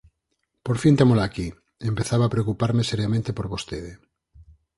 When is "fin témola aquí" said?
0.81-1.47